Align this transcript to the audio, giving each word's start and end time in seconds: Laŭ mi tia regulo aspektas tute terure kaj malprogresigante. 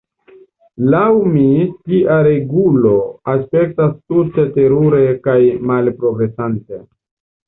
Laŭ 0.91 1.09
mi 1.33 1.41
tia 1.91 2.15
regulo 2.27 2.93
aspektas 3.33 3.91
tute 4.13 4.47
terure 4.55 5.03
kaj 5.29 5.37
malprogresigante. 5.73 6.81